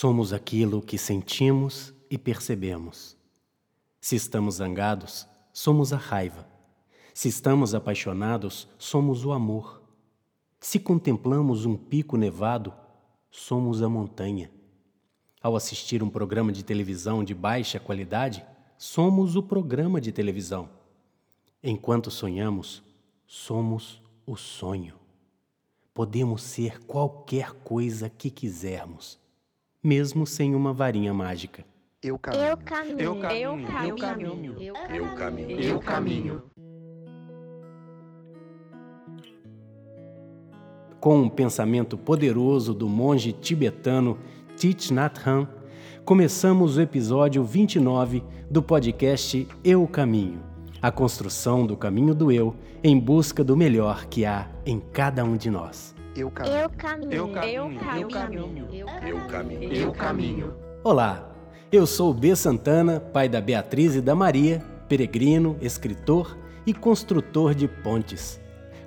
Somos 0.00 0.32
aquilo 0.32 0.80
que 0.80 0.96
sentimos 0.96 1.92
e 2.08 2.16
percebemos. 2.16 3.18
Se 4.00 4.16
estamos 4.16 4.54
zangados, 4.54 5.28
somos 5.52 5.92
a 5.92 5.98
raiva. 5.98 6.48
Se 7.12 7.28
estamos 7.28 7.74
apaixonados, 7.74 8.66
somos 8.78 9.26
o 9.26 9.32
amor. 9.32 9.82
Se 10.58 10.80
contemplamos 10.80 11.66
um 11.66 11.76
pico 11.76 12.16
nevado, 12.16 12.72
somos 13.30 13.82
a 13.82 13.90
montanha. 13.90 14.50
Ao 15.38 15.54
assistir 15.54 16.02
um 16.02 16.08
programa 16.08 16.50
de 16.50 16.64
televisão 16.64 17.22
de 17.22 17.34
baixa 17.34 17.78
qualidade, 17.78 18.42
somos 18.78 19.36
o 19.36 19.42
programa 19.42 20.00
de 20.00 20.12
televisão. 20.12 20.70
Enquanto 21.62 22.10
sonhamos, 22.10 22.82
somos 23.26 24.00
o 24.24 24.34
sonho. 24.34 24.94
Podemos 25.92 26.42
ser 26.42 26.80
qualquer 26.86 27.52
coisa 27.52 28.08
que 28.08 28.30
quisermos, 28.30 29.20
mesmo 29.82 30.26
sem 30.26 30.54
uma 30.54 30.72
varinha 30.72 31.12
mágica. 31.12 31.64
Eu 32.02 32.18
caminho. 32.18 32.44
Eu 32.44 32.56
caminho. 32.56 33.00
Eu 33.00 33.16
caminho. 33.16 33.56
Eu 33.80 33.96
caminho. 33.96 34.56
Eu 34.60 35.14
caminho. 35.14 35.60
Eu 35.60 35.78
caminho. 35.78 36.42
Com 41.00 41.22
um 41.22 41.28
pensamento 41.30 41.96
poderoso 41.96 42.74
do 42.74 42.88
monge 42.88 43.32
tibetano 43.32 44.18
Thich 44.56 44.92
Nhat 44.92 45.18
Hanh, 45.26 45.48
começamos 46.04 46.76
o 46.76 46.80
episódio 46.80 47.42
29 47.42 48.22
do 48.50 48.62
podcast 48.62 49.48
Eu 49.64 49.86
Caminho, 49.86 50.42
a 50.82 50.92
construção 50.92 51.66
do 51.66 51.74
caminho 51.74 52.14
do 52.14 52.30
eu 52.30 52.54
em 52.84 52.98
busca 52.98 53.42
do 53.42 53.56
melhor 53.56 54.06
que 54.06 54.26
há 54.26 54.50
em 54.66 54.78
cada 54.78 55.24
um 55.24 55.38
de 55.38 55.50
nós. 55.50 55.94
Eu 56.16 56.30
caminho. 56.30 56.54
Eu 56.56 56.70
caminho. 56.70 57.12
Eu 57.12 57.28
caminho. 57.28 57.68
Eu 57.92 58.08
caminho. 58.08 58.68
Eu 58.72 59.26
caminho. 59.28 59.72
Eu 59.72 59.92
caminho. 59.92 60.54
Olá, 60.82 61.32
eu 61.70 61.86
sou 61.86 62.10
o 62.10 62.14
B. 62.14 62.34
Santana, 62.34 62.98
pai 62.98 63.28
da 63.28 63.40
Beatriz 63.40 63.94
e 63.94 64.00
da 64.00 64.14
Maria, 64.14 64.60
peregrino, 64.88 65.56
escritor 65.60 66.36
e 66.66 66.74
construtor 66.74 67.54
de 67.54 67.68
pontes. 67.68 68.40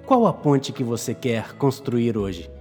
Qual 0.05 0.27
a 0.27 0.33
ponte 0.33 0.73
que 0.73 0.83
você 0.83 1.13
quer 1.13 1.53
construir 1.53 2.17
hoje? 2.17 2.51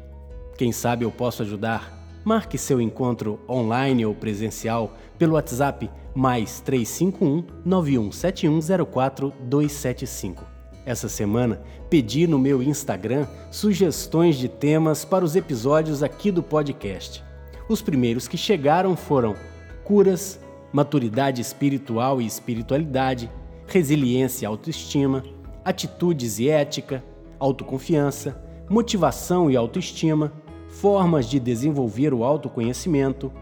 Quem 0.56 0.70
sabe 0.70 1.04
eu 1.04 1.10
posso 1.10 1.42
ajudar? 1.42 2.00
Marque 2.24 2.56
seu 2.56 2.80
encontro 2.80 3.40
online 3.48 4.06
ou 4.06 4.14
presencial 4.14 4.96
pelo 5.18 5.34
WhatsApp 5.34 5.90
mais 6.14 6.60
351 6.60 7.44
917104 7.64 9.32
275. 9.40 10.61
Essa 10.84 11.08
semana 11.08 11.60
pedi 11.88 12.26
no 12.26 12.38
meu 12.38 12.60
Instagram 12.62 13.26
sugestões 13.50 14.36
de 14.36 14.48
temas 14.48 15.04
para 15.04 15.24
os 15.24 15.36
episódios 15.36 16.02
aqui 16.02 16.32
do 16.32 16.42
podcast. 16.42 17.22
Os 17.68 17.80
primeiros 17.80 18.26
que 18.26 18.36
chegaram 18.36 18.96
foram 18.96 19.36
curas, 19.84 20.40
maturidade 20.72 21.40
espiritual 21.40 22.20
e 22.20 22.26
espiritualidade, 22.26 23.30
resiliência 23.66 24.44
e 24.44 24.46
autoestima, 24.46 25.22
atitudes 25.64 26.40
e 26.40 26.48
ética, 26.48 27.04
autoconfiança, 27.38 28.42
motivação 28.68 29.48
e 29.48 29.56
autoestima, 29.56 30.32
formas 30.68 31.26
de 31.26 31.38
desenvolver 31.38 32.12
o 32.12 32.24
autoconhecimento, 32.24 33.32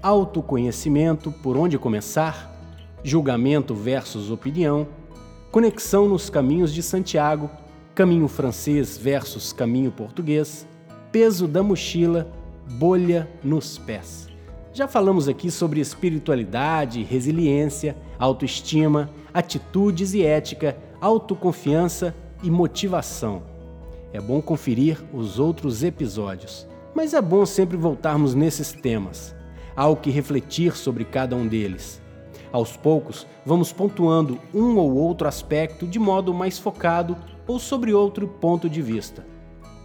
autoconhecimento, 0.00 1.32
por 1.32 1.56
onde 1.56 1.78
começar, 1.78 2.54
julgamento 3.02 3.74
versus 3.74 4.30
opinião, 4.30 4.86
conexão 5.56 6.06
nos 6.06 6.28
caminhos 6.28 6.70
de 6.70 6.82
Santiago, 6.82 7.50
caminho 7.94 8.28
francês 8.28 8.98
versus 8.98 9.54
caminho 9.54 9.90
português, 9.90 10.68
peso 11.10 11.48
da 11.48 11.62
mochila, 11.62 12.30
bolha 12.72 13.26
nos 13.42 13.78
pés. 13.78 14.28
Já 14.74 14.86
falamos 14.86 15.28
aqui 15.28 15.50
sobre 15.50 15.80
espiritualidade, 15.80 17.02
resiliência, 17.02 17.96
autoestima, 18.18 19.08
atitudes 19.32 20.12
e 20.12 20.22
ética, 20.22 20.76
autoconfiança 21.00 22.14
e 22.42 22.50
motivação. 22.50 23.42
É 24.12 24.20
bom 24.20 24.42
conferir 24.42 25.02
os 25.10 25.38
outros 25.38 25.82
episódios, 25.82 26.68
mas 26.94 27.14
é 27.14 27.22
bom 27.22 27.46
sempre 27.46 27.78
voltarmos 27.78 28.34
nesses 28.34 28.72
temas. 28.72 29.34
Há 29.74 29.88
o 29.88 29.96
que 29.96 30.10
refletir 30.10 30.76
sobre 30.76 31.06
cada 31.06 31.34
um 31.34 31.48
deles. 31.48 32.04
Aos 32.52 32.76
poucos, 32.76 33.26
vamos 33.44 33.72
pontuando 33.72 34.38
um 34.54 34.76
ou 34.76 34.94
outro 34.94 35.28
aspecto 35.28 35.86
de 35.86 35.98
modo 35.98 36.32
mais 36.32 36.58
focado 36.58 37.16
ou 37.46 37.58
sobre 37.58 37.92
outro 37.92 38.26
ponto 38.26 38.68
de 38.68 38.80
vista. 38.82 39.26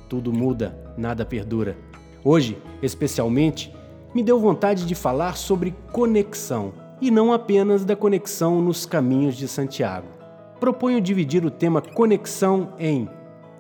Tudo 0.10 0.34
muda, 0.34 0.94
nada 0.98 1.26
perdura. 1.26 1.78
Hoje, 2.24 2.58
especialmente, 2.82 3.74
me 4.14 4.22
deu 4.22 4.40
vontade 4.40 4.86
de 4.86 4.94
falar 4.94 5.38
sobre 5.38 5.74
conexão 5.92 6.74
e 7.02 7.10
não 7.10 7.34
apenas 7.34 7.84
da 7.84 7.96
conexão 7.96 8.62
nos 8.62 8.86
caminhos 8.86 9.36
de 9.36 9.48
Santiago. 9.48 10.08
Proponho 10.60 11.02
dividir 11.02 11.44
o 11.44 11.50
tema 11.50 11.82
conexão 11.82 12.74
em 12.78 13.10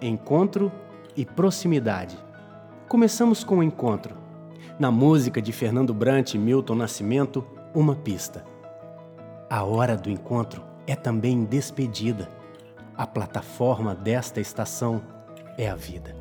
encontro 0.01 0.71
e 1.15 1.25
proximidade. 1.25 2.17
Começamos 2.87 3.43
com 3.43 3.57
o 3.57 3.63
encontro. 3.63 4.15
Na 4.77 4.91
música 4.91 5.41
de 5.41 5.51
Fernando 5.51 5.93
Brant 5.93 6.33
e 6.33 6.37
Milton 6.37 6.75
Nascimento, 6.75 7.43
uma 7.73 7.95
pista. 7.95 8.50
A 9.51 9.65
hora 9.65 9.97
do 9.97 10.09
encontro 10.09 10.63
é 10.87 10.95
também 10.95 11.43
despedida. 11.43 12.29
A 12.95 13.05
plataforma 13.05 13.93
desta 13.93 14.39
estação 14.39 15.01
é 15.57 15.69
a 15.69 15.75
vida. 15.75 16.15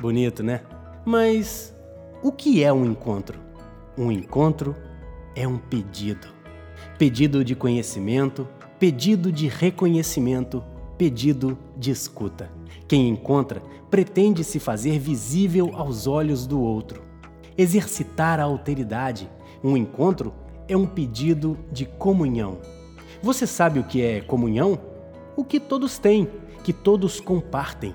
Bonito, 0.00 0.42
né? 0.42 0.62
Mas 1.06 1.72
o 2.20 2.32
que 2.32 2.64
é 2.64 2.72
um 2.72 2.84
encontro? 2.84 3.38
Um 3.96 4.10
encontro 4.10 4.74
é 5.36 5.46
um 5.46 5.56
pedido. 5.56 6.26
Pedido 6.98 7.44
de 7.44 7.54
conhecimento, 7.54 8.48
pedido 8.76 9.30
de 9.30 9.46
reconhecimento, 9.46 10.64
pedido 10.98 11.56
de 11.76 11.92
escuta. 11.92 12.50
Quem 12.88 13.08
encontra 13.08 13.62
pretende 13.88 14.42
se 14.42 14.58
fazer 14.58 14.98
visível 14.98 15.70
aos 15.76 16.08
olhos 16.08 16.44
do 16.44 16.60
outro. 16.60 17.04
Exercitar 17.56 18.40
a 18.40 18.42
alteridade. 18.42 19.30
Um 19.62 19.76
encontro 19.76 20.41
é 20.72 20.76
um 20.76 20.86
pedido 20.86 21.58
de 21.70 21.84
comunhão. 21.84 22.58
Você 23.22 23.46
sabe 23.46 23.78
o 23.78 23.84
que 23.84 24.02
é 24.02 24.20
comunhão? 24.20 24.78
O 25.36 25.44
que 25.44 25.60
todos 25.60 25.98
têm, 25.98 26.28
que 26.64 26.72
todos 26.72 27.20
compartem. 27.20 27.94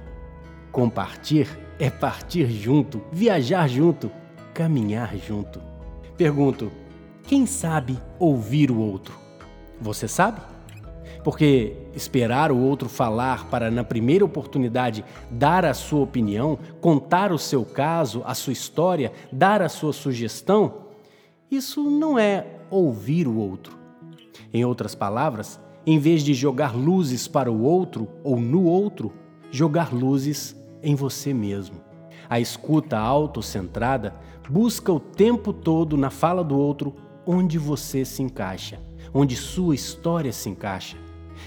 Compartir 0.72 1.48
é 1.80 1.90
partir 1.90 2.50
junto, 2.50 3.02
viajar 3.12 3.68
junto, 3.68 4.12
caminhar 4.54 5.18
junto. 5.18 5.60
Pergunto: 6.16 6.72
quem 7.24 7.46
sabe 7.46 7.98
ouvir 8.20 8.70
o 8.70 8.80
outro? 8.80 9.18
Você 9.82 10.08
sabe? 10.08 10.40
Porque 11.24 11.76
esperar 11.94 12.52
o 12.52 12.58
outro 12.58 12.88
falar 12.88 13.50
para, 13.50 13.72
na 13.72 13.84
primeira 13.84 14.24
oportunidade, 14.24 15.04
dar 15.30 15.66
a 15.66 15.74
sua 15.74 16.02
opinião, 16.02 16.58
contar 16.80 17.32
o 17.32 17.40
seu 17.40 17.66
caso, 17.66 18.22
a 18.26 18.34
sua 18.34 18.54
história, 18.54 19.12
dar 19.32 19.62
a 19.62 19.68
sua 19.68 19.92
sugestão, 19.92 20.87
isso 21.50 21.90
não 21.90 22.19
é 22.19 22.46
ouvir 22.69 23.28
o 23.28 23.38
outro. 23.38 23.78
Em 24.53 24.66
outras 24.66 24.94
palavras, 24.94 25.59
em 25.85 25.97
vez 25.97 26.24
de 26.24 26.34
jogar 26.34 26.75
luzes 26.75 27.28
para 27.28 27.52
o 27.52 27.62
outro 27.62 28.09
ou 28.24 28.38
no 28.40 28.63
outro, 28.63 29.13
jogar 29.50 29.94
luzes 29.94 30.56
em 30.84 30.94
você 30.94 31.34
mesmo. 31.34 31.81
A 32.30 32.40
escuta 32.40 32.97
autocentrada 32.97 34.13
busca 34.50 34.91
o 34.91 35.00
tempo 35.00 35.53
todo 35.53 35.96
na 35.96 36.09
fala 36.09 36.44
do 36.44 36.58
outro 36.58 36.94
onde 37.25 37.58
você 37.58 38.03
se 38.03 38.22
encaixa, 38.22 38.79
onde 39.14 39.35
sua 39.35 39.75
história 39.75 40.34
se 40.34 40.50
encaixa 40.50 40.97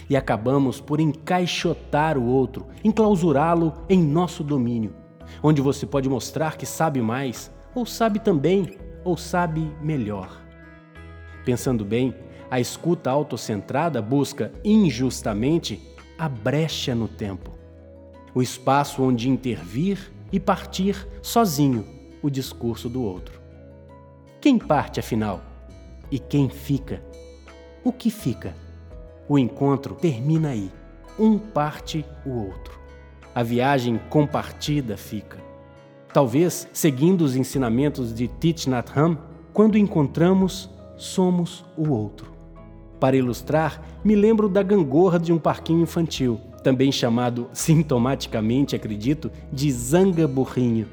e 0.09 0.15
acabamos 0.15 0.79
por 0.81 0.99
encaixotar 0.99 2.17
o 2.17 2.25
outro, 2.25 2.67
enclausurá-lo 2.83 3.73
em 3.89 4.01
nosso 4.01 4.43
domínio, 4.43 4.95
onde 5.43 5.61
você 5.61 5.85
pode 5.85 6.09
mostrar 6.09 6.57
que 6.57 6.65
sabe 6.65 7.01
mais, 7.01 7.51
ou 7.75 7.85
sabe 7.85 8.19
também, 8.19 8.77
ou 9.03 9.17
sabe 9.17 9.71
melhor. 9.81 10.41
Pensando 11.45 11.83
bem, 11.83 12.13
a 12.49 12.59
escuta 12.59 13.09
autocentrada 13.09 14.01
busca 14.01 14.51
injustamente 14.63 15.81
a 16.17 16.29
brecha 16.29 16.93
no 16.93 17.07
tempo, 17.07 17.57
o 18.35 18.41
espaço 18.41 19.01
onde 19.01 19.29
intervir 19.29 20.11
e 20.31 20.39
partir 20.39 21.07
sozinho 21.21 21.85
o 22.21 22.29
discurso 22.29 22.87
do 22.87 23.01
outro. 23.01 23.41
Quem 24.39 24.57
parte 24.57 24.99
afinal? 24.99 25.41
E 26.11 26.19
quem 26.19 26.49
fica? 26.49 27.01
O 27.83 27.91
que 27.91 28.11
fica? 28.11 28.55
O 29.27 29.39
encontro 29.39 29.95
termina 29.95 30.49
aí. 30.49 30.71
Um 31.17 31.39
parte 31.39 32.05
o 32.25 32.29
outro. 32.31 32.79
A 33.33 33.43
viagem 33.43 33.99
compartida 34.09 34.97
fica. 34.97 35.37
Talvez, 36.13 36.67
seguindo 36.73 37.21
os 37.21 37.35
ensinamentos 37.37 38.13
de 38.13 38.27
Thich 38.27 38.69
Nhat 38.69 38.91
Hanh, 38.93 39.17
quando 39.53 39.77
encontramos, 39.77 40.69
somos 40.97 41.63
o 41.77 41.89
outro. 41.89 42.31
Para 42.99 43.15
ilustrar, 43.15 43.81
me 44.03 44.13
lembro 44.13 44.49
da 44.49 44.61
gangorra 44.61 45.17
de 45.17 45.31
um 45.31 45.39
parquinho 45.39 45.83
infantil, 45.83 46.39
também 46.63 46.91
chamado, 46.91 47.49
sintomaticamente 47.53 48.75
acredito, 48.75 49.31
de 49.51 49.71
zanga-burrinho. 49.71 50.87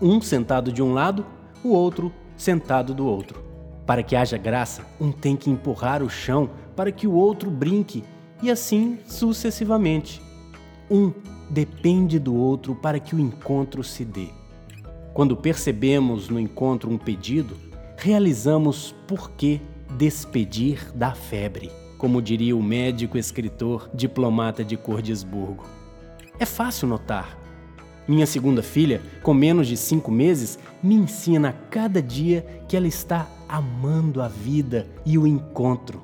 Um 0.00 0.20
sentado 0.20 0.70
de 0.70 0.82
um 0.82 0.92
lado, 0.92 1.24
o 1.64 1.70
outro 1.70 2.12
sentado 2.36 2.94
do 2.94 3.06
outro. 3.06 3.42
Para 3.86 4.02
que 4.02 4.14
haja 4.14 4.36
graça, 4.36 4.82
um 5.00 5.10
tem 5.10 5.34
que 5.34 5.50
empurrar 5.50 6.02
o 6.02 6.10
chão 6.10 6.50
para 6.76 6.92
que 6.92 7.06
o 7.06 7.14
outro 7.14 7.50
brinque, 7.50 8.04
e 8.42 8.50
assim 8.50 8.98
sucessivamente. 9.06 10.22
Um 10.90 11.12
depende 11.50 12.18
do 12.18 12.36
outro 12.36 12.74
para 12.74 13.00
que 13.00 13.16
o 13.16 13.18
encontro 13.18 13.82
se 13.82 14.04
dê. 14.04 14.37
Quando 15.18 15.36
percebemos 15.36 16.28
no 16.28 16.38
encontro 16.38 16.88
um 16.88 16.96
pedido, 16.96 17.56
realizamos 17.96 18.94
por 19.04 19.32
que 19.32 19.60
despedir 19.96 20.92
da 20.94 21.12
febre, 21.12 21.72
como 21.98 22.22
diria 22.22 22.54
o 22.54 22.62
médico 22.62 23.18
escritor 23.18 23.90
diplomata 23.92 24.62
de 24.62 24.76
Cordesburgo. 24.76 25.64
É 26.38 26.46
fácil 26.46 26.86
notar. 26.86 27.36
Minha 28.06 28.26
segunda 28.26 28.62
filha, 28.62 29.02
com 29.20 29.34
menos 29.34 29.66
de 29.66 29.76
cinco 29.76 30.12
meses, 30.12 30.56
me 30.80 30.94
ensina 30.94 31.48
a 31.48 31.52
cada 31.52 32.00
dia 32.00 32.46
que 32.68 32.76
ela 32.76 32.86
está 32.86 33.28
amando 33.48 34.22
a 34.22 34.28
vida 34.28 34.86
e 35.04 35.18
o 35.18 35.26
encontro. 35.26 36.00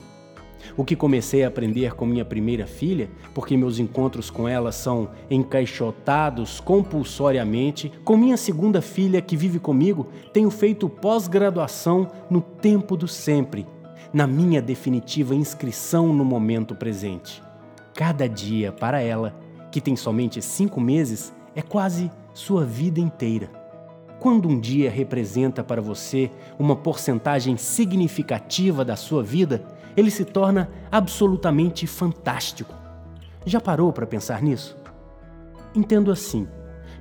O 0.77 0.85
que 0.85 0.97
comecei 0.97 1.45
a 1.45 1.49
aprender 1.49 1.95
com 1.95 2.07
minha 2.07 2.25
primeira 2.25 2.67
filha, 2.67 3.09
porque 3.35 3.57
meus 3.57 3.79
encontros 3.79 4.31
com 4.31 4.49
ela 4.49 4.73
são 4.73 5.11
encaixotados 5.31 6.61
compulsoriamente, 6.61 7.93
com 8.05 8.17
minha 8.17 8.37
segunda 8.37 8.81
filha 8.81 9.21
que 9.21 9.37
vive 9.37 9.59
comigo, 9.59 10.09
tenho 10.33 10.51
feito 10.51 10.89
pós-graduação 10.89 12.09
no 12.31 12.41
tempo 12.41 12.97
do 12.97 13.07
sempre, 13.07 13.67
na 14.13 14.27
minha 14.27 14.63
definitiva 14.63 15.35
inscrição 15.35 16.13
no 16.13 16.25
momento 16.25 16.75
presente. 16.75 17.43
Cada 17.95 18.29
dia 18.29 18.73
para 18.73 19.01
ela, 19.01 19.35
que 19.71 19.81
tem 19.81 19.97
somente 19.97 20.43
cinco 20.43 20.81
meses, 20.81 21.33
é 21.55 21.63
quase 21.63 22.11
sua 22.33 22.65
vida 22.65 23.01
inteira. 23.01 23.65
Quando 24.19 24.49
um 24.49 24.59
dia 24.59 24.91
representa 24.91 25.63
para 25.63 25.83
você 25.83 26.31
uma 26.59 26.75
porcentagem 26.75 27.57
significativa 27.57 28.85
da 28.85 28.97
sua 28.97 29.23
vida, 29.23 29.63
ele 29.97 30.11
se 30.11 30.25
torna 30.25 30.69
absolutamente 30.91 31.87
fantástico. 31.87 32.75
Já 33.47 33.61
parou 33.61 33.93
para 33.93 34.07
pensar 34.07 34.43
nisso? 34.43 34.77
Entendo 35.75 36.11
assim: 36.11 36.49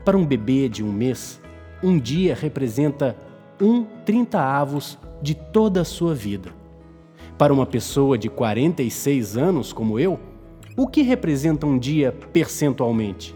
para 0.03 0.17
um 0.17 0.25
bebê 0.25 0.67
de 0.67 0.83
um 0.83 0.91
mês, 0.91 1.39
um 1.81 1.97
dia 1.97 2.35
representa 2.35 3.15
um 3.61 3.85
trinta 4.05 4.41
avos 4.41 4.97
de 5.21 5.33
toda 5.35 5.79
a 5.81 5.85
sua 5.85 6.13
vida. 6.13 6.51
Para 7.37 7.53
uma 7.53 7.65
pessoa 7.65 8.17
de 8.17 8.29
46 8.29 9.37
anos 9.37 9.71
como 9.73 9.99
eu, 9.99 10.19
o 10.75 10.87
que 10.87 11.01
representa 11.01 11.65
um 11.65 11.77
dia 11.77 12.13
percentualmente? 12.31 13.35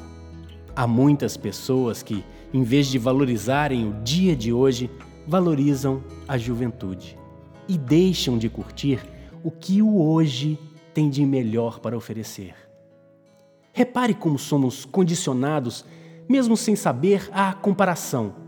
Há 0.74 0.86
muitas 0.86 1.36
pessoas 1.36 2.02
que, 2.02 2.24
em 2.54 2.62
vez 2.62 2.86
de 2.86 2.96
valorizarem 2.98 3.86
o 3.88 3.92
dia 4.04 4.34
de 4.36 4.52
hoje, 4.52 4.88
valorizam 5.26 6.00
a 6.28 6.38
juventude 6.38 7.18
e 7.68 7.76
deixam 7.76 8.38
de 8.38 8.48
curtir 8.48 9.00
o 9.42 9.50
que 9.50 9.82
o 9.82 10.00
hoje 10.00 10.56
tem 10.94 11.10
de 11.10 11.26
melhor 11.26 11.80
para 11.80 11.96
oferecer. 11.96 12.54
Repare 13.72 14.14
como 14.14 14.38
somos 14.38 14.84
condicionados, 14.84 15.84
mesmo 16.28 16.56
sem 16.56 16.76
saber 16.76 17.28
a 17.32 17.52
comparação. 17.52 18.41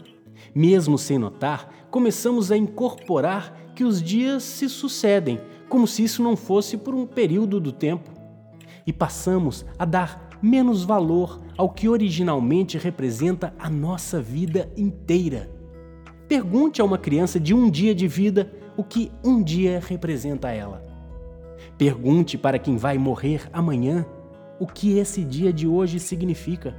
Mesmo 0.55 0.99
sem 0.99 1.19
notar, 1.19 1.69
começamos 1.91 2.50
a 2.50 2.56
incorporar 2.56 3.73
que 3.75 3.85
os 3.85 4.02
dias 4.02 4.43
se 4.43 4.69
sucedem, 4.69 5.41
como 5.69 5.87
se 5.87 6.02
isso 6.02 6.23
não 6.23 6.37
fosse 6.37 6.76
por 6.76 6.94
um 6.94 7.06
período 7.06 7.61
do 7.61 7.73
tempo. 7.73 8.11
E 8.87 8.93
passamos 8.93 9.64
a 9.79 9.85
dar 9.85 10.29
menos 10.43 10.85
valor 10.85 11.41
ao 11.56 11.70
que 11.70 11.88
originalmente 11.88 12.76
representa 12.76 13.55
a 13.58 13.70
nossa 13.70 14.20
vida 14.20 14.70
inteira. 14.76 15.50
Pergunte 16.29 16.81
a 16.81 16.85
uma 16.85 16.99
criança 16.99 17.38
de 17.41 17.55
um 17.55 17.70
dia 17.70 17.94
de 17.94 18.06
vida 18.06 18.52
o 18.76 18.85
que 18.85 19.11
um 19.25 19.43
dia 19.43 19.81
representa 19.85 20.49
a 20.49 20.52
ela. 20.52 20.85
Pergunte 21.79 22.37
para 22.37 22.58
quem 22.58 22.76
vai 22.76 22.99
morrer 22.99 23.49
amanhã 23.52 24.06
o 24.61 24.67
que 24.67 24.99
esse 24.99 25.25
dia 25.25 25.52
de 25.52 25.67
hoje 25.67 25.99
significa. 25.99 26.75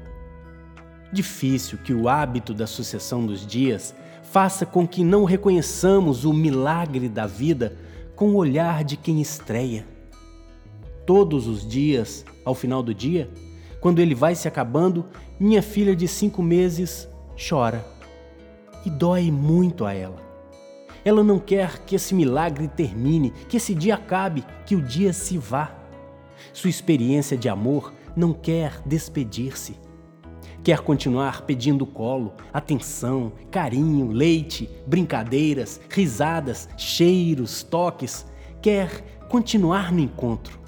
Difícil 1.11 1.77
que 1.77 1.93
o 1.93 2.09
hábito 2.09 2.53
da 2.53 2.67
sucessão 2.67 3.25
dos 3.25 3.45
dias 3.45 3.95
faça 4.23 4.65
com 4.65 4.87
que 4.87 5.03
não 5.03 5.23
reconheçamos 5.23 6.25
o 6.25 6.33
milagre 6.33 7.07
da 7.07 7.25
vida 7.25 7.77
com 8.15 8.31
o 8.31 8.35
olhar 8.35 8.83
de 8.83 8.97
quem 8.97 9.21
estreia. 9.21 9.85
Todos 11.05 11.47
os 11.47 11.65
dias, 11.67 12.25
ao 12.43 12.55
final 12.55 12.81
do 12.81 12.93
dia, 12.93 13.29
quando 13.79 13.99
ele 13.99 14.15
vai 14.15 14.33
se 14.33 14.47
acabando, 14.47 15.05
minha 15.39 15.61
filha 15.61 15.95
de 15.95 16.07
cinco 16.07 16.41
meses 16.41 17.07
chora. 17.37 17.85
E 18.85 18.89
dói 18.89 19.29
muito 19.29 19.85
a 19.85 19.93
ela. 19.93 20.17
Ela 21.03 21.23
não 21.23 21.37
quer 21.37 21.85
que 21.85 21.95
esse 21.95 22.15
milagre 22.15 22.67
termine, 22.67 23.31
que 23.47 23.57
esse 23.57 23.75
dia 23.75 23.93
acabe, 23.93 24.43
que 24.65 24.75
o 24.75 24.81
dia 24.81 25.13
se 25.13 25.37
vá. 25.37 25.75
Sua 26.51 26.69
experiência 26.69 27.37
de 27.37 27.47
amor 27.47 27.93
não 28.15 28.33
quer 28.33 28.81
despedir-se. 28.85 29.84
Quer 30.65 30.79
continuar 30.79 31.43
pedindo 31.43 31.85
colo, 31.85 32.33
atenção, 32.51 33.33
carinho, 33.51 34.07
leite, 34.07 34.67
brincadeiras, 34.87 35.79
risadas, 35.87 36.67
cheiros, 36.75 37.61
toques. 37.61 38.25
Quer 38.63 39.19
continuar 39.29 39.91
no 39.91 39.99
encontro. 39.99 40.59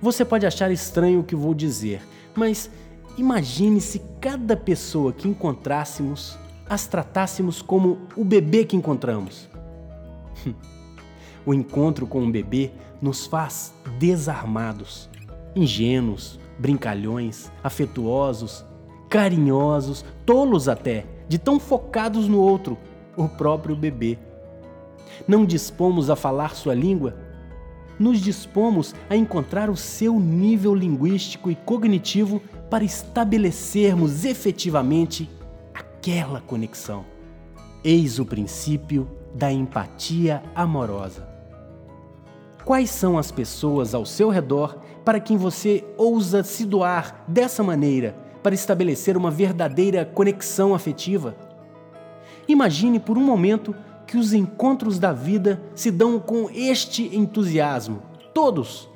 Você 0.00 0.24
pode 0.24 0.46
achar 0.46 0.70
estranho 0.72 1.20
o 1.20 1.24
que 1.24 1.36
vou 1.36 1.52
dizer, 1.52 2.00
mas 2.34 2.70
imagine 3.18 3.82
se 3.82 4.00
cada 4.18 4.56
pessoa 4.56 5.12
que 5.12 5.28
encontrássemos 5.28 6.38
as 6.66 6.86
tratássemos 6.86 7.60
como 7.60 7.98
o 8.16 8.24
bebê 8.24 8.64
que 8.64 8.76
encontramos. 8.76 9.46
o 11.44 11.52
encontro 11.52 12.06
com 12.06 12.22
um 12.22 12.30
bebê 12.30 12.70
nos 12.98 13.26
faz 13.26 13.74
desarmados, 13.98 15.10
ingênuos, 15.54 16.40
brincalhões, 16.58 17.52
afetuosos, 17.62 18.64
carinhosos, 19.12 20.06
tolos 20.24 20.70
até, 20.70 21.04
de 21.28 21.36
tão 21.38 21.60
focados 21.60 22.26
no 22.26 22.40
outro, 22.40 22.78
o 23.14 23.28
próprio 23.28 23.76
bebê. 23.76 24.18
Não 25.28 25.44
dispomos 25.44 26.08
a 26.08 26.16
falar 26.16 26.54
sua 26.54 26.74
língua? 26.74 27.14
Nos 27.98 28.22
dispomos 28.22 28.94
a 29.10 29.14
encontrar 29.14 29.68
o 29.68 29.76
seu 29.76 30.18
nível 30.18 30.74
linguístico 30.74 31.50
e 31.50 31.54
cognitivo 31.54 32.40
para 32.70 32.84
estabelecermos 32.84 34.24
efetivamente 34.24 35.28
aquela 35.74 36.40
conexão. 36.40 37.04
Eis 37.84 38.18
o 38.18 38.24
princípio 38.24 39.06
da 39.34 39.52
empatia 39.52 40.42
amorosa. 40.54 41.28
Quais 42.64 42.88
são 42.88 43.18
as 43.18 43.30
pessoas 43.30 43.94
ao 43.94 44.06
seu 44.06 44.30
redor 44.30 44.78
para 45.04 45.20
quem 45.20 45.36
você 45.36 45.84
ousa 45.98 46.42
se 46.42 46.64
doar 46.64 47.22
dessa 47.28 47.62
maneira 47.62 48.21
para 48.42 48.54
estabelecer 48.54 49.16
uma 49.16 49.30
verdadeira 49.30 50.04
conexão 50.04 50.74
afetiva. 50.74 51.36
Imagine 52.48 52.98
por 52.98 53.16
um 53.16 53.24
momento 53.24 53.74
que 54.06 54.16
os 54.16 54.32
encontros 54.32 54.98
da 54.98 55.12
vida 55.12 55.62
se 55.74 55.90
dão 55.90 56.18
com 56.18 56.50
este 56.52 57.16
entusiasmo. 57.16 58.02
Todos! 58.34 58.90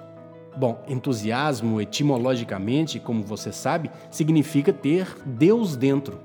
Bom, 0.57 0.83
entusiasmo, 0.89 1.81
etimologicamente, 1.81 2.99
como 2.99 3.23
você 3.23 3.53
sabe, 3.53 3.91
significa 4.11 4.73
ter 4.73 5.07
Deus 5.25 5.77
dentro. 5.77 6.21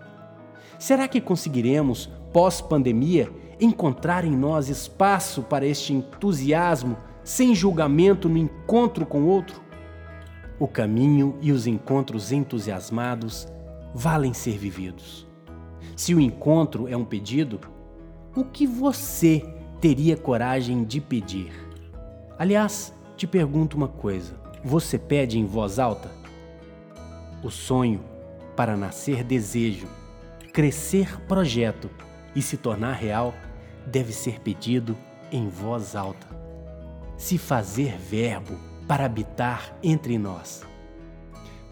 Será 0.80 1.08
que 1.08 1.20
conseguiremos, 1.20 2.10
pós-pandemia, 2.32 3.30
encontrar 3.60 4.24
em 4.26 4.36
nós 4.36 4.70
espaço 4.70 5.44
para 5.44 5.66
este 5.66 5.94
entusiasmo 5.94 6.98
sem 7.24 7.54
julgamento 7.54 8.28
no 8.28 8.38
encontro 8.38 9.06
com 9.06 9.24
outro? 9.24 9.62
O 10.62 10.68
caminho 10.68 11.40
e 11.42 11.52
os 11.52 11.66
encontros 11.66 12.32
entusiasmados 12.32 13.48
valem 13.96 14.32
ser 14.32 14.60
vividos. 14.60 15.28
Se 15.96 16.14
o 16.14 16.20
encontro 16.20 16.88
é 16.88 16.96
um 16.96 17.04
pedido, 17.04 17.60
o 18.36 18.44
que 18.44 18.68
você 18.68 19.44
teria 19.82 20.16
coragem 20.16 20.84
de 20.84 21.02
pedir? 21.02 21.52
Aliás, 22.38 22.94
te 23.18 23.26
pergunto 23.26 23.76
uma 23.76 23.88
coisa: 23.88 24.40
você 24.64 25.00
pede 25.00 25.40
em 25.40 25.46
voz 25.46 25.80
alta? 25.80 26.12
O 27.44 27.50
sonho, 27.50 28.02
para 28.56 28.78
nascer 28.78 29.24
desejo, 29.24 29.88
crescer 30.54 31.20
projeto 31.22 31.90
e 32.36 32.42
se 32.42 32.56
tornar 32.56 32.94
real, 32.94 33.34
deve 33.88 34.14
ser 34.14 34.40
pedido 34.40 34.96
em 35.32 35.50
voz 35.50 35.96
alta. 35.96 36.28
Se 37.18 37.40
fazer 37.40 37.98
verbo 37.98 38.71
para 38.92 39.06
habitar 39.06 39.74
entre 39.82 40.18
nós. 40.18 40.68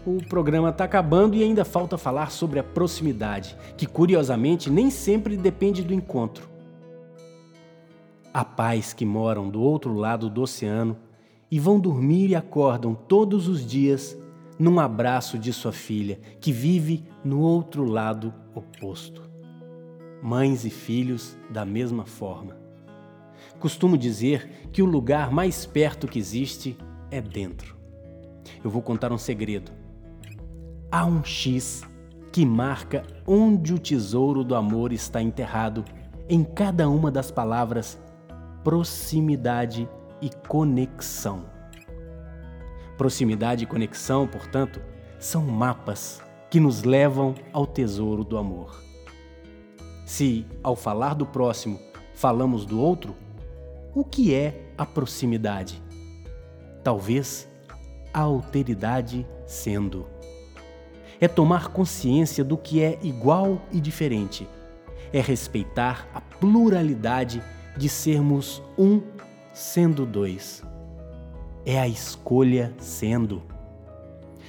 O 0.06 0.24
programa 0.26 0.70
está 0.70 0.84
acabando 0.84 1.36
e 1.36 1.42
ainda 1.42 1.66
falta 1.66 1.98
falar 1.98 2.30
sobre 2.30 2.58
a 2.58 2.64
proximidade, 2.64 3.54
que 3.76 3.84
curiosamente 3.84 4.70
nem 4.70 4.88
sempre 4.88 5.36
depende 5.36 5.82
do 5.82 5.92
encontro. 5.92 6.48
Há 8.32 8.42
pais 8.42 8.94
que 8.94 9.04
moram 9.04 9.50
do 9.50 9.60
outro 9.60 9.92
lado 9.92 10.30
do 10.30 10.40
oceano 10.40 10.96
e 11.50 11.60
vão 11.60 11.78
dormir 11.78 12.30
e 12.30 12.34
acordam 12.34 12.94
todos 12.94 13.48
os 13.48 13.66
dias 13.66 14.16
num 14.58 14.80
abraço 14.80 15.38
de 15.38 15.52
sua 15.52 15.72
filha, 15.72 16.18
que 16.40 16.50
vive 16.50 17.04
no 17.22 17.40
outro 17.40 17.84
lado 17.84 18.32
oposto. 18.54 19.28
Mães 20.22 20.64
e 20.64 20.70
filhos 20.70 21.36
da 21.50 21.66
mesma 21.66 22.06
forma. 22.06 22.56
Costumo 23.58 23.98
dizer 23.98 24.70
que 24.72 24.80
o 24.80 24.86
lugar 24.86 25.30
mais 25.30 25.66
perto 25.66 26.08
que 26.08 26.18
existe 26.18 26.78
é 27.10 27.20
dentro. 27.20 27.76
Eu 28.62 28.70
vou 28.70 28.82
contar 28.82 29.12
um 29.12 29.18
segredo. 29.18 29.72
Há 30.90 31.04
um 31.04 31.24
X 31.24 31.82
que 32.32 32.44
marca 32.44 33.02
onde 33.26 33.74
o 33.74 33.78
tesouro 33.78 34.44
do 34.44 34.54
amor 34.54 34.92
está 34.92 35.20
enterrado 35.20 35.84
em 36.28 36.44
cada 36.44 36.88
uma 36.88 37.10
das 37.10 37.30
palavras 37.30 37.98
proximidade 38.62 39.88
e 40.20 40.30
conexão. 40.46 41.44
Proximidade 42.96 43.64
e 43.64 43.66
conexão, 43.66 44.26
portanto, 44.26 44.80
são 45.18 45.42
mapas 45.42 46.22
que 46.50 46.60
nos 46.60 46.82
levam 46.82 47.34
ao 47.52 47.66
tesouro 47.66 48.22
do 48.22 48.36
amor. 48.36 48.82
Se, 50.04 50.44
ao 50.62 50.76
falar 50.76 51.14
do 51.14 51.24
próximo, 51.24 51.80
falamos 52.14 52.66
do 52.66 52.80
outro, 52.80 53.16
o 53.94 54.04
que 54.04 54.34
é 54.34 54.72
a 54.76 54.84
proximidade? 54.84 55.82
Talvez 56.82 57.48
a 58.12 58.20
alteridade 58.20 59.26
sendo. 59.46 60.06
É 61.20 61.28
tomar 61.28 61.68
consciência 61.68 62.42
do 62.42 62.56
que 62.56 62.82
é 62.82 62.98
igual 63.02 63.60
e 63.70 63.80
diferente. 63.80 64.48
É 65.12 65.20
respeitar 65.20 66.08
a 66.14 66.20
pluralidade 66.20 67.42
de 67.76 67.88
sermos 67.88 68.62
um 68.78 69.02
sendo 69.52 70.06
dois. 70.06 70.62
É 71.64 71.78
a 71.78 71.86
escolha 71.86 72.72
sendo. 72.78 73.42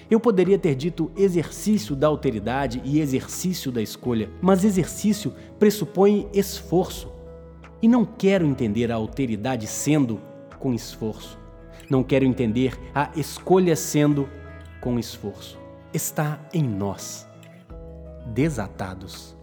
Eu 0.10 0.20
poderia 0.20 0.60
ter 0.60 0.76
dito 0.76 1.12
exercício 1.16 1.96
da 1.96 2.08
alteridade 2.08 2.82
e 2.84 3.00
exercício 3.00 3.72
da 3.72 3.82
escolha, 3.82 4.30
mas 4.42 4.64
exercício 4.64 5.34
pressupõe 5.58 6.28
esforço. 6.34 7.10
E 7.82 7.88
não 7.88 8.06
quero 8.06 8.46
entender 8.46 8.92
a 8.92 8.96
alteridade 8.96 9.68
sendo 9.68 10.20
com 10.60 10.74
esforço. 10.74 11.40
Não 11.91 12.03
quero 12.03 12.24
entender 12.24 12.79
a 12.95 13.12
escolha 13.17 13.75
sendo 13.75 14.29
com 14.79 14.98
esforço. 14.98 15.60
Está 15.93 16.39
em 16.53 16.63
nós, 16.63 17.27
desatados. 18.27 19.36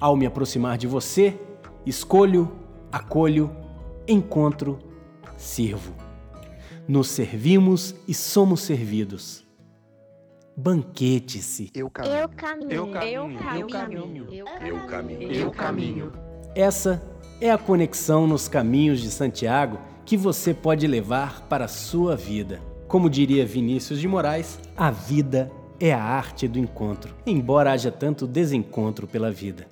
Ao 0.00 0.16
me 0.16 0.26
aproximar 0.26 0.76
de 0.76 0.88
você, 0.88 1.38
escolho, 1.86 2.50
acolho, 2.90 3.54
encontro, 4.08 4.80
sirvo. 5.36 5.94
Nos 6.88 7.10
servimos 7.10 7.94
e 8.08 8.12
somos 8.12 8.62
servidos. 8.62 9.46
Banquete-se. 10.56 11.70
Eu 11.72 11.88
caminho. 11.88 12.16
Eu 12.16 12.28
caminho. 12.30 12.72
Eu 12.72 12.88
caminho. 12.88 13.30
Eu 13.52 13.68
caminho. 13.68 14.28
Eu 14.32 14.80
caminho. 14.88 15.32
Eu 15.32 15.50
caminho. 15.52 16.12
Essa 16.56 17.00
é 17.40 17.48
a 17.48 17.56
conexão 17.56 18.26
nos 18.26 18.48
caminhos 18.48 19.00
de 19.00 19.08
Santiago 19.08 19.93
que 20.04 20.16
você 20.16 20.52
pode 20.52 20.86
levar 20.86 21.42
para 21.48 21.64
a 21.64 21.68
sua 21.68 22.16
vida. 22.16 22.60
Como 22.86 23.08
diria 23.08 23.46
Vinícius 23.46 23.98
de 23.98 24.06
Moraes, 24.06 24.58
a 24.76 24.90
vida 24.90 25.50
é 25.80 25.92
a 25.92 26.02
arte 26.02 26.46
do 26.46 26.58
encontro, 26.58 27.14
embora 27.26 27.72
haja 27.72 27.90
tanto 27.90 28.26
desencontro 28.26 29.06
pela 29.06 29.30
vida. 29.30 29.66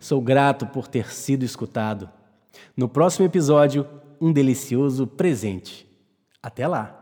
Sou 0.00 0.20
grato 0.20 0.66
por 0.66 0.88
ter 0.88 1.12
sido 1.12 1.44
escutado. 1.44 2.10
No 2.76 2.88
próximo 2.88 3.26
episódio, 3.26 3.86
um 4.20 4.32
delicioso 4.32 5.06
presente. 5.06 5.86
Até 6.42 6.66
lá! 6.66 7.01